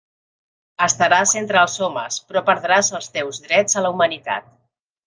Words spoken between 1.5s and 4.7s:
els homes, però perdràs els teus drets a la humanitat.